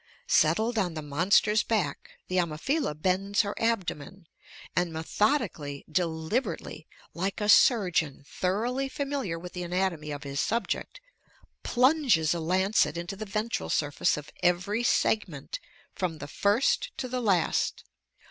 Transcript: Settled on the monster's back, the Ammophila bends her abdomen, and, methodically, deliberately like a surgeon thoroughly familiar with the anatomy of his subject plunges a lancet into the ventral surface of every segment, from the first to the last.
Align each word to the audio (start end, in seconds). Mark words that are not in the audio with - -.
Settled 0.25 0.79
on 0.79 0.95
the 0.95 1.03
monster's 1.03 1.61
back, 1.61 2.09
the 2.27 2.37
Ammophila 2.39 2.95
bends 2.95 3.41
her 3.43 3.53
abdomen, 3.61 4.25
and, 4.75 4.91
methodically, 4.91 5.85
deliberately 5.87 6.87
like 7.13 7.39
a 7.39 7.47
surgeon 7.47 8.23
thoroughly 8.27 8.89
familiar 8.89 9.37
with 9.37 9.53
the 9.53 9.61
anatomy 9.61 10.09
of 10.09 10.23
his 10.23 10.39
subject 10.39 10.99
plunges 11.61 12.33
a 12.33 12.39
lancet 12.39 12.97
into 12.97 13.15
the 13.15 13.25
ventral 13.27 13.69
surface 13.69 14.17
of 14.17 14.31
every 14.41 14.81
segment, 14.81 15.59
from 15.93 16.17
the 16.17 16.27
first 16.27 16.89
to 16.97 17.07
the 17.07 17.21
last. 17.21 17.83